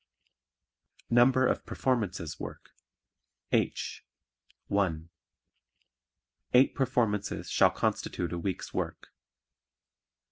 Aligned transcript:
Number 1.11 1.45
of 1.45 1.63
Performances 1.63 2.39
Work 2.39 2.71
(H) 3.51 4.03
(1) 4.65 5.09
Eight 6.55 6.73
performances 6.73 7.51
shall 7.51 7.69
constitute 7.69 8.33
a 8.33 8.39
week's 8.39 8.73
work. 8.73 9.09